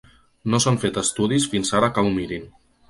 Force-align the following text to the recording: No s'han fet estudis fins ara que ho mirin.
No 0.53 0.59
s'han 0.65 0.79
fet 0.85 0.97
estudis 1.03 1.47
fins 1.53 1.73
ara 1.83 1.95
que 1.99 2.07
ho 2.09 2.19
mirin. 2.19 2.51